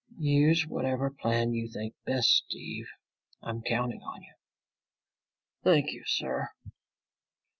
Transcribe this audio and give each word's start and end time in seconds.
"Use 0.17 0.65
whatever 0.65 1.11
plan 1.11 1.53
you 1.53 1.69
think 1.71 1.93
best, 2.07 2.27
Steve. 2.47 2.87
I'm 3.43 3.61
counting 3.61 4.01
on 4.01 4.23
you." 4.23 4.33
"Thank 5.63 5.91
you, 5.91 6.03
sir." 6.07 6.49